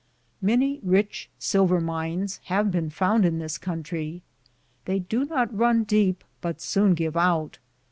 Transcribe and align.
Many 0.41 0.79
rich 0.81 1.29
silver 1.37 1.79
mines 1.79 2.37
have 2.45 2.71
been 2.71 2.89
found 2.89 3.23
in 3.23 3.37
this 3.37 3.59
country. 3.59 4.23
They 4.85 4.97
do 4.97 5.25
not 5.25 5.55
run 5.55 5.83
deep, 5.83 6.23
but 6.41 6.59
soon 6.59 6.95
give 6.95 7.15
out. 7.15 7.59